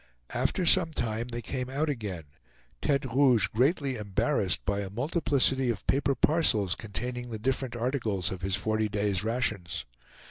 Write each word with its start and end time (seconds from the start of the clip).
After 0.33 0.65
some 0.65 0.93
time 0.93 1.27
they 1.27 1.43
came 1.43 1.69
out 1.69 1.87
again, 1.87 2.23
Tete 2.81 3.05
Rouge 3.05 3.45
greatly 3.49 3.97
embarrassed 3.97 4.65
by 4.65 4.79
a 4.79 4.89
multiplicity 4.89 5.69
of 5.69 5.85
paper 5.85 6.15
parcels 6.15 6.73
containing 6.73 7.29
the 7.29 7.37
different 7.37 7.75
articles 7.75 8.31
of 8.31 8.41
his 8.41 8.55
forty 8.55 8.89
days' 8.89 9.23
rations. 9.23 9.85